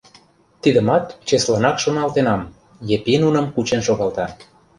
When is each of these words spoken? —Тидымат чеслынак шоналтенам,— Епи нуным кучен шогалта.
—Тидымат 0.61 1.05
чеслынак 1.27 1.77
шоналтенам,— 1.83 2.41
Епи 2.95 3.13
нуным 3.23 3.45
кучен 3.53 3.81
шогалта. 3.87 4.25